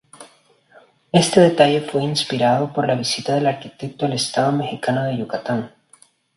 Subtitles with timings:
[1.11, 5.73] Este detalle fue inspirado por la visita del arquitecto a estado mexicano de Yucatán.